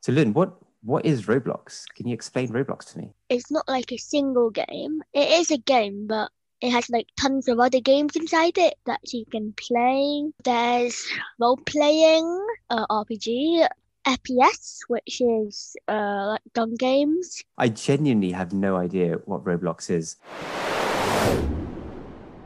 [0.00, 1.84] So, Lynn, what what is Roblox?
[1.94, 3.12] Can you explain Roblox to me?
[3.28, 5.02] It's not like a single game.
[5.12, 6.30] It is a game, but
[6.62, 10.32] it has like tons of other games inside it that you can play.
[10.42, 11.06] There's
[11.38, 13.68] role playing, uh, RPG,
[14.06, 17.44] FPS, which is uh, like gun games.
[17.58, 20.16] I genuinely have no idea what Roblox is.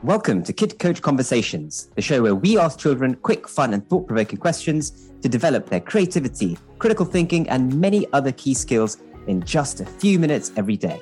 [0.05, 4.05] Welcome to Kid Coach Conversations, the show where we ask children quick, fun, and thought
[4.05, 9.81] provoking questions to develop their creativity, critical thinking, and many other key skills in just
[9.81, 11.01] a few minutes every day.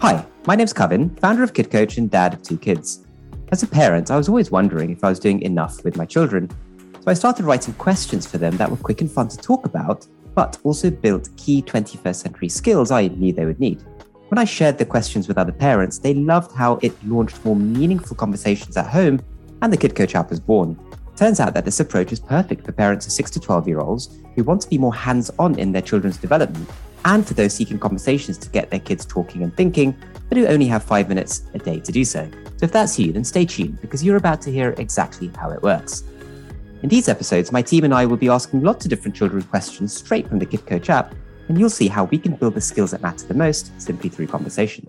[0.00, 3.06] Hi, my name's Kevin, founder of Kid Coach and dad of two kids.
[3.52, 6.50] As a parent, I was always wondering if I was doing enough with my children,
[6.92, 10.08] so I started writing questions for them that were quick and fun to talk about,
[10.38, 13.82] but also built key 21st century skills I knew they would need.
[14.28, 18.14] When I shared the questions with other parents, they loved how it launched more meaningful
[18.14, 19.20] conversations at home,
[19.62, 20.78] and the Kid Coach app was born.
[21.16, 24.16] Turns out that this approach is perfect for parents of 6 to 12 year olds
[24.36, 26.70] who want to be more hands on in their children's development
[27.04, 29.92] and for those seeking conversations to get their kids talking and thinking,
[30.28, 32.30] but who only have five minutes a day to do so.
[32.58, 35.62] So if that's you, then stay tuned because you're about to hear exactly how it
[35.64, 36.04] works.
[36.80, 39.92] In these episodes, my team and I will be asking lots of different children questions
[39.92, 41.12] straight from the Kid Coach app,
[41.48, 44.28] and you'll see how we can build the skills that matter the most simply through
[44.28, 44.86] conversation.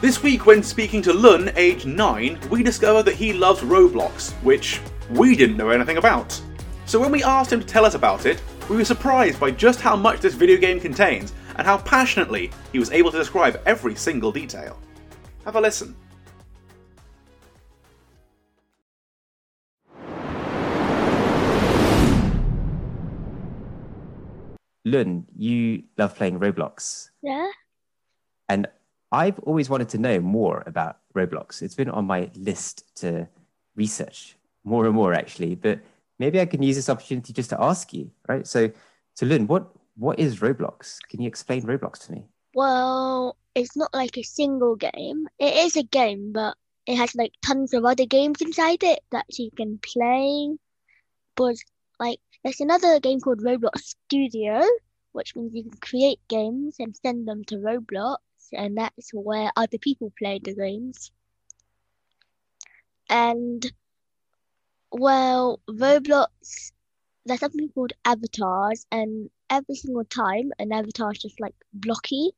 [0.00, 4.80] This week, when speaking to Lun, age 9, we discovered that he loves Roblox, which
[5.10, 6.40] we didn't know anything about.
[6.86, 9.82] So when we asked him to tell us about it, we were surprised by just
[9.82, 13.94] how much this video game contains and how passionately he was able to describe every
[13.94, 14.78] single detail.
[15.44, 15.94] Have a listen.
[24.84, 27.10] Lun, you love playing Roblox.
[27.22, 27.50] Yeah.
[28.48, 28.66] And
[29.10, 31.62] I've always wanted to know more about Roblox.
[31.62, 33.28] It's been on my list to
[33.76, 35.54] research more and more, actually.
[35.54, 35.80] But
[36.18, 38.46] maybe I can use this opportunity just to ask you, right?
[38.46, 38.70] So,
[39.14, 40.98] so Lynn, what what is Roblox?
[41.08, 42.24] Can you explain Roblox to me?
[42.54, 45.28] Well, it's not like a single game.
[45.38, 46.56] It is a game, but
[46.86, 50.56] it has like tons of other games inside it that you can play.
[51.36, 51.56] But
[52.00, 54.62] like, there's another game called Roblox Studio,
[55.12, 58.18] which means you can create games and send them to Roblox,
[58.52, 61.12] and that's where other people play the games.
[63.08, 63.70] And
[64.90, 66.72] well, Roblox,
[67.24, 72.30] there's something called avatars, and every single time an avatar is just like blocky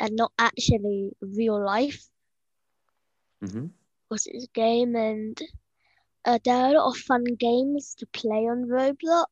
[0.00, 2.08] and not actually real life.
[3.42, 3.66] Mm-hmm.
[4.08, 5.40] Because it's a game, and
[6.28, 9.24] uh, there are a lot of fun games to play on Roblox.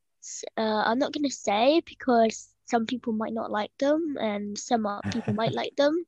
[0.57, 5.35] Uh, I'm not gonna say because some people might not like them, and some people
[5.35, 6.06] might like them.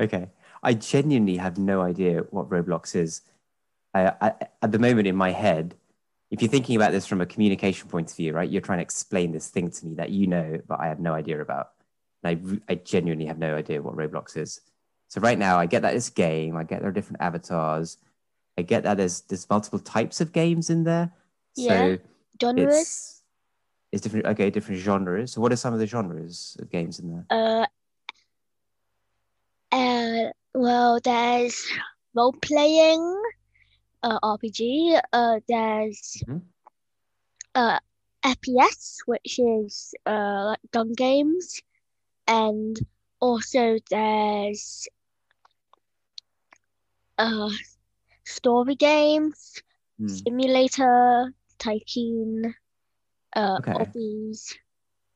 [0.00, 0.30] Okay,
[0.62, 3.20] I genuinely have no idea what Roblox is.
[3.92, 5.74] I, I, at the moment in my head,
[6.30, 8.82] if you're thinking about this from a communication point of view, right, you're trying to
[8.82, 11.72] explain this thing to me that you know, but I have no idea about.
[12.22, 14.62] And I, I genuinely have no idea what Roblox is.
[15.08, 16.56] So right now, I get that it's game.
[16.56, 17.98] I get there are different avatars.
[18.56, 21.12] I get that there's there's multiple types of games in there.
[21.56, 21.96] Yeah.
[21.96, 21.98] So
[22.40, 22.72] Genres.
[22.80, 23.22] it's
[23.92, 24.26] it's different.
[24.26, 25.32] Okay, different genres.
[25.32, 27.26] So what are some of the genres of games in there?
[27.30, 27.66] Uh,
[29.72, 31.66] uh, well, there's
[32.14, 33.22] role playing,
[34.02, 35.00] uh, RPG.
[35.12, 36.42] Uh, there's Mhm.
[37.54, 37.78] uh,
[38.24, 41.60] FPS, which is uh, like gun games,
[42.26, 42.78] and
[43.20, 44.88] also there's
[47.18, 47.50] uh,
[48.24, 49.62] story games,
[49.98, 50.06] Hmm.
[50.08, 52.54] simulator, tycoon,
[53.36, 53.72] uh, Okay.
[53.72, 54.56] hobbies.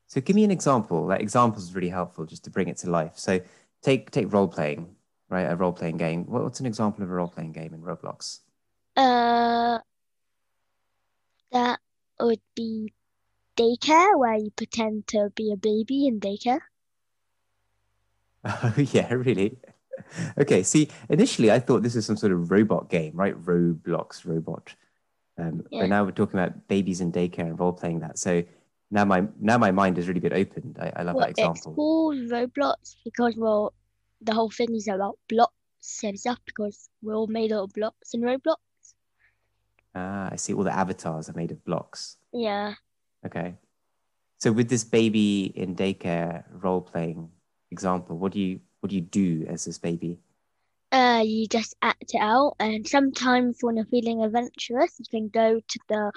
[0.06, 1.06] So give me an example.
[1.08, 3.18] That example is really helpful just to bring it to life.
[3.18, 3.40] So
[3.82, 4.96] take take role playing,
[5.28, 5.42] right?
[5.42, 6.24] A role playing game.
[6.26, 8.40] What- What's an example of a role playing game in Roblox?
[8.96, 9.78] Uh,
[11.52, 11.80] that
[12.20, 12.92] would be
[13.56, 16.60] daycare, where you pretend to be a baby in daycare.
[18.44, 19.58] Oh yeah, really?
[20.38, 20.62] Okay.
[20.62, 23.34] See, initially I thought this was some sort of robot game, right?
[23.40, 24.74] Roblox robot.
[25.38, 25.82] Um, Yeah.
[25.82, 28.18] But now we're talking about babies in daycare and role playing that.
[28.18, 28.42] So
[28.90, 30.78] now my now my mind has really been opened.
[30.80, 31.74] I, I love Well, that it's example.
[31.74, 33.72] called Roblox because, well,
[34.20, 38.14] the whole thing is about blocks and stuff because we're all made out of blocks
[38.14, 38.56] in Roblox.
[39.94, 40.54] Ah, I see.
[40.54, 42.16] All the avatars are made of blocks.
[42.32, 42.74] Yeah.
[43.24, 43.54] Okay.
[44.38, 47.30] So with this baby in daycare role playing
[47.70, 50.20] example, what do you what do you do as this baby?
[50.92, 55.60] Uh, you just act it out, and sometimes when you're feeling adventurous, you can go
[55.60, 56.12] to the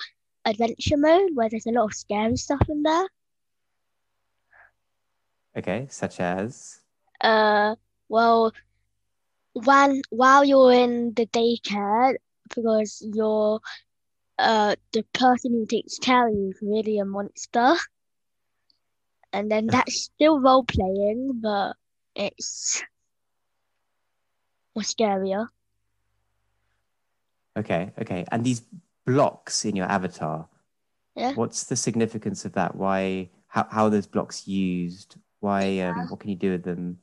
[0.46, 3.08] adventure mode where there's a lot of scary stuff in there.
[5.56, 6.82] Okay, such as
[7.22, 7.76] Uh,
[8.10, 8.52] well,
[9.54, 12.16] when while you're in the daycare,
[12.54, 13.60] because you're
[14.40, 17.76] uh the person who takes care of you is really a monster.
[19.34, 21.74] And then that's still role playing, but
[22.16, 22.84] it's
[24.76, 25.48] more scarier.
[27.58, 28.26] Okay, okay.
[28.32, 28.62] And these
[29.06, 30.48] blocks in your avatar,
[31.16, 31.34] Yeah.
[31.34, 32.76] what's the significance of that?
[32.76, 35.18] Why, how, how are those blocks used?
[35.42, 37.00] Why, um, what can you do with them?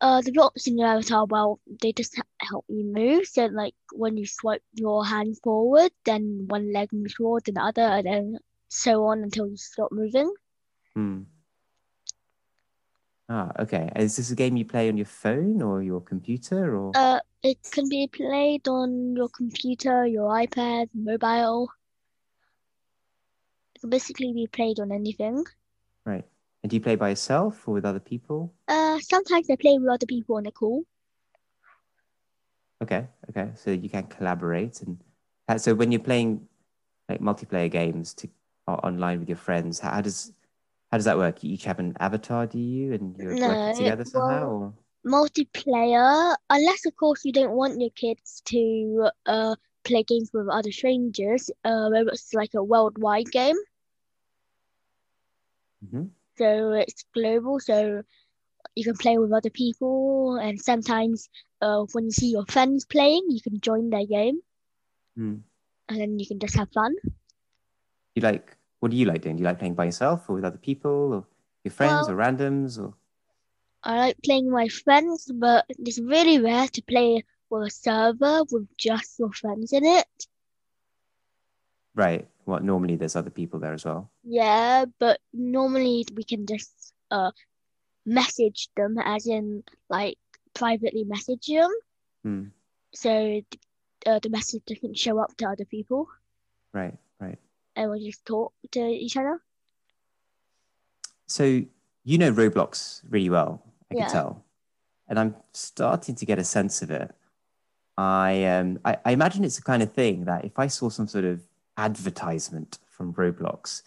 [0.00, 3.26] Uh, the blocks in your avatar, well, they just help you move.
[3.26, 7.62] So, like when you swipe your hand forward, then one leg moves forward, then the
[7.62, 10.32] other, and then so on until you stop moving.
[10.94, 11.22] Hmm.
[13.28, 13.90] Ah, okay.
[13.96, 16.92] Is this a game you play on your phone or your computer or?
[16.94, 21.68] Uh, it can be played on your computer, your iPad, mobile.
[23.74, 25.44] It can basically be played on anything.
[26.04, 26.24] Right.
[26.62, 28.54] And do you play by yourself or with other people?
[28.68, 30.84] Uh, sometimes I play with other people on they're.
[32.82, 33.50] Okay, okay.
[33.54, 34.98] So you can collaborate and
[35.60, 36.48] so when you're playing
[37.08, 38.28] like multiplayer games to
[38.66, 40.32] online with your friends, how does
[40.90, 41.42] how does that work?
[41.42, 42.92] You each have an avatar, do you?
[42.94, 44.48] And you're No, working together somehow?
[44.48, 44.74] Or?
[45.06, 50.70] Multiplayer, unless of course you don't want your kids to uh play games with other
[50.72, 51.50] strangers.
[51.64, 53.56] Uh, where it's like a worldwide game,
[55.80, 56.10] Mhm.
[56.36, 57.58] so it's global.
[57.60, 58.02] So
[58.74, 61.28] you can play with other people, and sometimes
[61.60, 64.40] uh when you see your friends playing, you can join their game,
[65.16, 65.36] Hmm.
[65.88, 66.94] and then you can just have fun.
[68.14, 68.56] You like
[68.86, 69.34] what do you like doing?
[69.34, 71.24] Do you like playing by yourself or with other people or
[71.64, 72.94] your friends Well- or randoms or
[73.82, 78.44] I like playing with my friends, but it's really rare to play with a server
[78.50, 80.06] with just your friends in it.
[81.94, 82.28] right?
[82.46, 84.10] Well, normally there's other people there as well.
[84.22, 87.32] Yeah, but normally we can just uh
[88.04, 90.18] message them, as in like
[90.54, 91.70] privately message them,
[92.22, 92.44] Hmm.
[92.94, 93.40] so
[94.06, 96.06] uh, the message doesn't show up to other people,
[96.72, 96.98] Right, right.
[97.76, 99.40] And we just talk to each other.
[101.26, 101.62] So
[102.04, 104.04] you know Roblox really well, I Yeah.
[104.04, 104.44] can tell,
[105.08, 107.14] and I'm starting to get a sense of it.
[107.98, 111.08] I um I, I imagine it's the kind of thing that if I saw some
[111.08, 111.42] sort of
[111.76, 113.82] advertisement from Roblox,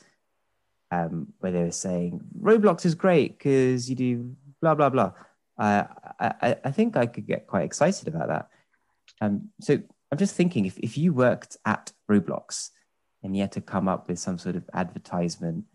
[0.92, 5.14] um, where they were saying Roblox is great because you do blah blah blah,
[5.58, 5.84] uh,
[6.20, 8.50] I, I I think I could get quite excited about that.
[9.22, 9.80] Um, so
[10.12, 12.72] I'm just thinking if if you worked at Roblox
[13.24, 15.66] and had to come up with some sort of advertisement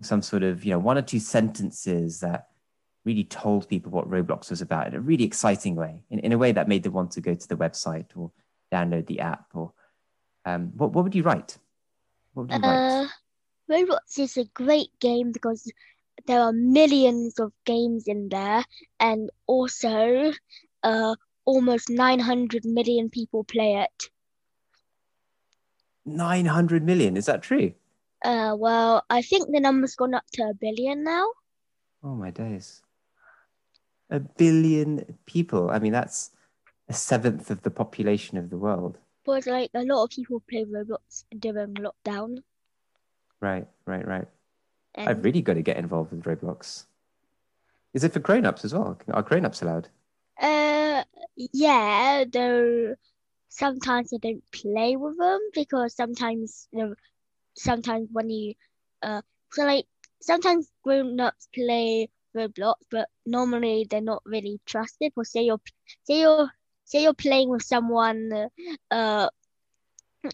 [0.00, 2.48] some sort of you know one or two sentences that
[3.04, 6.38] really told people what roblox was about in a really exciting way in, in a
[6.38, 8.30] way that made them want to go to the website or
[8.72, 9.72] download the app or
[10.44, 11.56] um, what, what would you write
[12.34, 13.10] what would you Uh, write
[13.70, 15.70] Roblox is a great game because
[16.26, 18.64] there are millions of games in there,
[19.00, 20.32] and also
[20.82, 21.14] uh
[21.44, 24.10] almost 900 million people play it.
[26.04, 27.72] 900 million is that true?
[28.24, 31.26] Uh, well, I think the number's gone up to a billion now.
[32.04, 32.82] oh my days.
[34.10, 35.70] A billion people.
[35.70, 36.30] I mean that's
[36.88, 38.98] a seventh of the population of the world.
[39.24, 42.42] But like a lot of people play Roblox during lockdown,
[43.40, 44.26] right right right.
[44.94, 46.84] And i've really got to get involved with roblox.
[47.94, 48.98] Is it for grown-ups as well?
[49.12, 49.88] Are grown-ups allowed?
[50.40, 51.04] Uh,
[51.36, 52.94] yeah, though
[53.52, 56.94] sometimes I don't play with them because sometimes you know,
[57.56, 58.54] sometimes when you
[59.02, 59.86] uh, so like
[60.20, 65.12] sometimes grown-ups play Roblox, but normally they're not really trusted.
[65.16, 65.60] Or say you're
[66.04, 66.44] say you're
[66.78, 68.30] say you're playing with someone
[68.90, 69.28] uh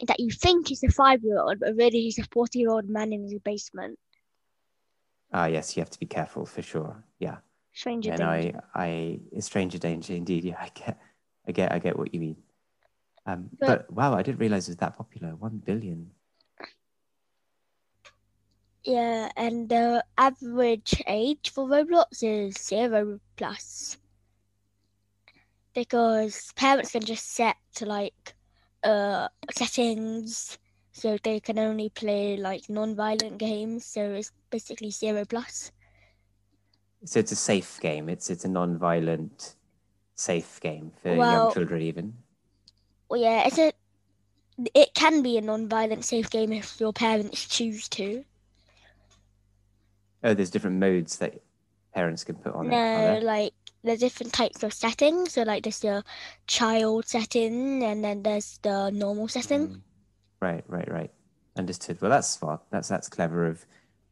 [0.06, 3.98] that you think is a five-year-old, but really he's a forty-year-old man in his basement.
[5.32, 7.04] Ah, yes, you have to be careful for sure.
[7.18, 7.38] Yeah,
[7.72, 8.52] Stranger and danger.
[8.54, 10.44] I, I, stranger danger indeed.
[10.44, 10.98] Yeah, I get,
[11.46, 12.36] I get, I get what you mean.
[13.28, 15.36] Um, but, But- wow, I didn't realize it was that popular.
[15.36, 16.10] One billion.
[18.84, 23.98] Yeah, and the average age for Roblox is zero plus.
[25.74, 28.34] Because parents can just set to like
[28.82, 30.56] uh settings
[30.92, 35.70] so they can only play like non-violent games, so it's basically zero plus.
[37.04, 38.08] So it's a safe game.
[38.08, 39.54] It's it's a non-violent,
[40.14, 42.14] safe game for young children even.
[43.08, 43.72] Well yeah, it's a
[44.74, 48.24] it can be a non-violent safe game if your parents choose to.
[50.24, 51.40] Oh, there's different modes that
[51.94, 52.70] parents can put on it.
[52.70, 53.20] No, Are there?
[53.20, 53.52] like
[53.84, 55.34] there's different types of settings.
[55.34, 56.04] So like there's the
[56.46, 59.68] child setting and then there's the normal setting.
[59.68, 59.80] Mm.
[60.40, 61.10] Right, right, right.
[61.56, 62.00] Understood.
[62.00, 62.60] Well, that's smart.
[62.70, 63.64] That's that's clever of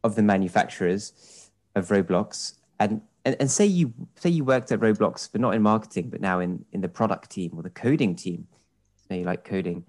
[0.03, 2.53] of the manufacturers of Roblox.
[2.79, 6.21] And and, and say you say you worked at Roblox, but not in marketing, but
[6.21, 8.47] now in in the product team or the coding team.
[9.07, 9.85] So you like coding.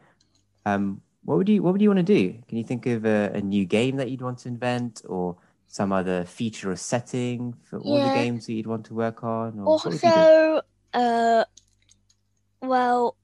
[0.65, 2.39] Um, what would you What would you want to do?
[2.49, 5.37] Can you think of a, a new game that you'd want to invent, or
[5.69, 9.59] some other feature or setting for all the games that you'd want to work on?
[9.59, 10.09] Or what would you do?
[10.09, 10.63] Also,
[10.95, 11.45] uh,
[12.63, 13.17] well,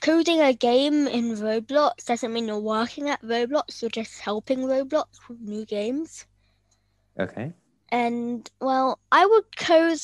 [0.00, 3.80] coding a game in Roblox doesn't mean you're working at Roblox.
[3.80, 6.26] You're just helping Roblox with new games.
[7.18, 7.52] Okay.
[7.90, 10.00] And well, I would code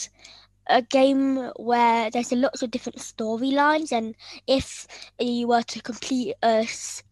[0.70, 4.14] a game where there's a lots of different storylines, and
[4.46, 4.86] if
[5.18, 6.66] you were to complete a,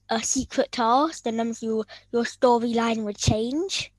[0.09, 3.93] a secret task, then um, you, your storyline would change.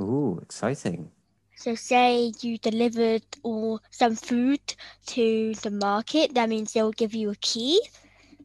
[0.00, 1.10] Ooh, exciting.
[1.56, 4.60] So, say you delivered or some food
[5.06, 7.80] to the market, that means they'll give you a key,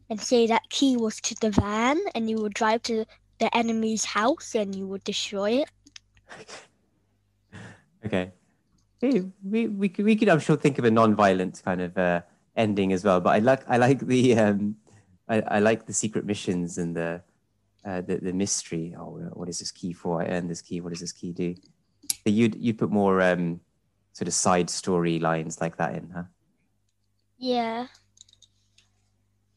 [0.09, 3.05] and say that key was to the van, and you would drive to
[3.41, 5.69] the enemy's house and you would destroy it.
[8.03, 8.31] Okay.
[9.01, 12.21] Hey, we we could we could I'm sure think of a non-violent kind of uh,
[12.55, 13.19] ending as well.
[13.19, 14.75] But I like I like the um
[15.27, 17.21] I, I like the secret missions and the
[17.83, 18.93] uh, the the mystery.
[18.95, 20.21] Oh, what is this key for?
[20.21, 20.81] I earned this key.
[20.81, 21.55] What does this key do?
[22.09, 23.59] So you'd you'd put more um
[24.13, 26.23] sort of side story lines like that in, huh?
[27.39, 27.87] Yeah.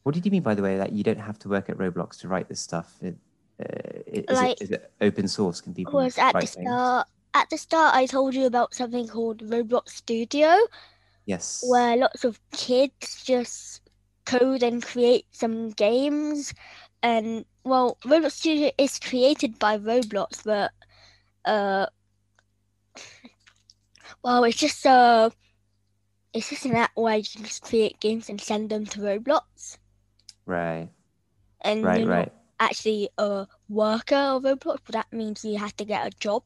[0.01, 2.19] What did you mean by the way that you don't have to work at Roblox
[2.21, 2.95] to write this stuff?
[3.01, 3.15] It,
[3.59, 5.61] uh, is, Like- it, is it open source?
[5.61, 9.39] Can people was at the start at the start I told you about something called
[9.43, 10.57] Roblox Studio
[11.25, 11.61] Yes.
[11.61, 13.81] where lots of kids just
[14.25, 16.53] code and create some games
[17.03, 20.71] and well Roblox Studio is created by Roblox but
[21.45, 21.87] uh
[24.23, 25.29] well it's just uh
[26.33, 29.77] it's just an app where you can just create games and send them to Roblox
[30.45, 30.89] Right.
[31.61, 31.97] and Right.
[31.97, 32.29] you're Right.
[32.29, 36.43] not actually a worker of Roblox but that means you have to get a job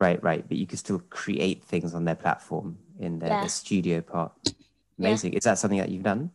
[0.00, 0.46] Right, right.
[0.46, 3.42] But you can still create things on their platform in their, Yeah.
[3.42, 4.32] the studio part.
[4.98, 5.08] Yeah.
[5.08, 5.32] Amazing.
[5.34, 6.30] Is that something that you've done?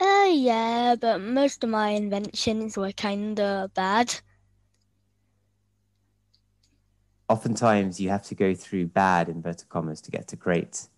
[0.00, 4.20] Uh, yeah, but most of my inventions were kinda bad.
[7.28, 10.88] Oftentimes, you have to go through bad inverted commas to get to great.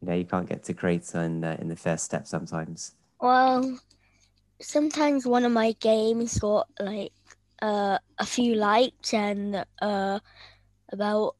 [0.00, 2.94] You know, you can't get to great in uh, in the first step sometimes.
[3.20, 3.78] Well,
[4.60, 7.12] sometimes one of my games got like
[7.62, 10.20] uh a few likes and uh
[10.92, 11.36] about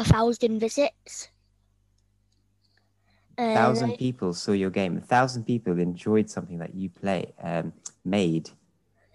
[0.00, 1.28] a thousand visits.
[3.38, 4.96] A thousand people saw your game.
[4.96, 7.72] A thousand people enjoyed something that you play um,
[8.04, 8.50] made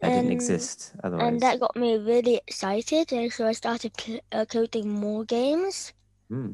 [0.01, 1.27] that didn't exist otherwise.
[1.27, 5.93] and that got me really excited, and so I started pl- uh, coding more games.
[6.29, 6.53] Hmm.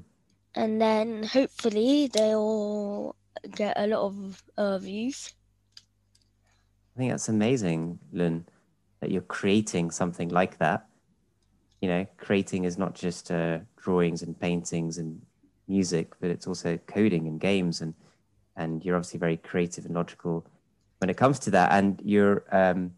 [0.54, 3.16] and then hopefully they'll
[3.56, 5.34] get a lot of uh, views.
[6.94, 8.46] I think that's amazing, Lun,
[9.00, 10.91] that you're creating something like that.
[11.82, 15.22] You know, creating is not just uh, drawings and paintings and
[15.68, 17.94] music, but it's also coding and games, and
[18.56, 20.46] and you're obviously very creative and logical
[21.00, 22.92] when it comes to that, and you're um,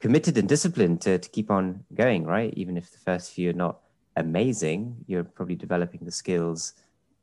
[0.00, 2.52] committed and disciplined to to keep on going, right?
[2.56, 3.80] Even if the first few are not
[4.16, 6.74] amazing, you're probably developing the skills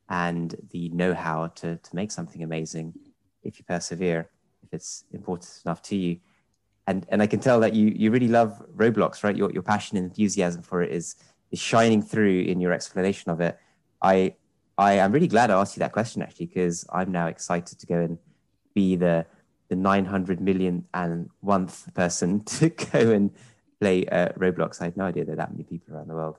[0.10, 2.94] and the know-how to to make something amazing
[3.44, 4.30] if you persevere
[4.64, 6.18] if it's important enough to you.
[6.88, 9.36] And and I can tell that you you really love Roblox, right?
[9.36, 11.16] Your your passion and enthusiasm for it is
[11.52, 13.58] is shining through in your explanation of it.
[14.02, 14.36] I
[14.78, 17.86] I am really glad I asked you that question actually because I'm now excited to
[17.86, 18.18] go and
[18.74, 19.26] be the
[19.70, 23.32] the 900 million and one person to go and
[23.80, 24.82] play uh, Roblox.
[24.82, 26.38] I had no idea there are that many people around the world.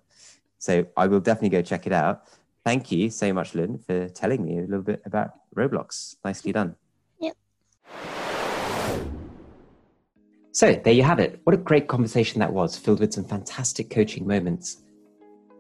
[0.59, 2.25] So I will definitely go check it out.
[2.65, 6.17] Thank you so much, Lynn, for telling me a little bit about Roblox.
[6.25, 6.77] Nicely done.
[10.55, 11.41] So there you have it.
[11.43, 14.85] What a great conversation that was, filled with some fantastic coaching moments.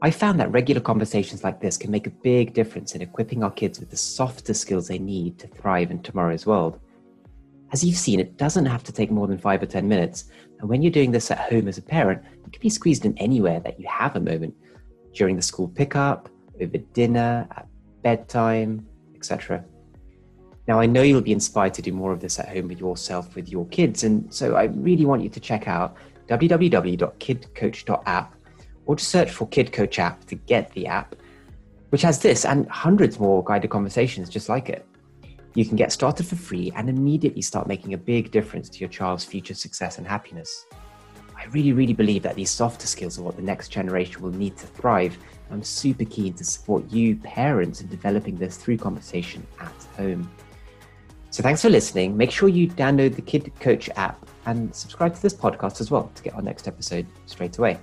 [0.02, 3.50] I found that regular conversations like this can make a big difference in equipping our
[3.50, 6.78] kids with the softer skills they need to thrive in tomorrow's world.
[7.72, 10.26] As you've seen, it doesn't have to take more than five or 10 minutes.
[10.60, 13.18] And when you're doing this at home as a parent, it can be squeezed in
[13.18, 14.54] anywhere that you have a moment
[15.12, 16.28] during the school pickup,
[16.62, 17.66] over dinner, at
[18.02, 18.86] bedtime,
[19.16, 19.64] etc.
[20.66, 23.34] Now, I know you'll be inspired to do more of this at home with yourself,
[23.34, 24.02] with your kids.
[24.02, 25.96] And so I really want you to check out
[26.28, 28.34] www.kidcoach.app
[28.86, 31.14] or just search for Kid Coach app to get the app,
[31.90, 34.86] which has this and hundreds more guided conversations just like it.
[35.54, 38.88] You can get started for free and immediately start making a big difference to your
[38.88, 40.66] child's future success and happiness.
[41.36, 44.56] I really, really believe that these softer skills are what the next generation will need
[44.56, 45.18] to thrive.
[45.50, 50.30] I'm super keen to support you, parents, in developing this through conversation at home.
[51.34, 52.16] So thanks for listening.
[52.16, 56.08] Make sure you download the Kid Coach app and subscribe to this podcast as well
[56.14, 57.80] to get our next episode straight away.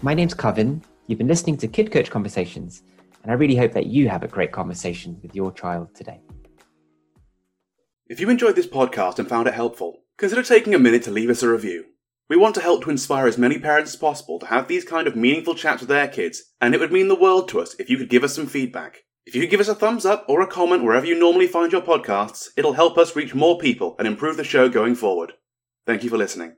[0.00, 0.82] My name's Kevin.
[1.06, 2.82] You've been listening to Kid Coach Conversations,
[3.22, 6.22] and I really hope that you have a great conversation with your child today.
[8.06, 11.28] If you enjoyed this podcast and found it helpful, consider taking a minute to leave
[11.28, 11.84] us a review.
[12.30, 15.06] We want to help to inspire as many parents as possible to have these kind
[15.06, 17.90] of meaningful chats with their kids, and it would mean the world to us if
[17.90, 19.02] you could give us some feedback.
[19.26, 21.82] If you give us a thumbs up or a comment wherever you normally find your
[21.82, 25.34] podcasts, it'll help us reach more people and improve the show going forward.
[25.86, 26.56] Thank you for listening.